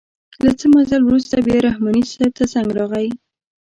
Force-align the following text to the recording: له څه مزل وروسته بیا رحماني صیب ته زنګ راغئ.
له 0.45 0.51
څه 0.59 0.65
مزل 0.73 1.01
وروسته 1.05 1.35
بیا 1.45 1.57
رحماني 1.67 2.03
صیب 2.13 2.31
ته 2.37 2.43
زنګ 2.53 2.69
راغئ. 2.77 3.09